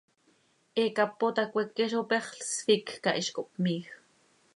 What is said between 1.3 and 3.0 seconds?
cmeque zo pexl, sficj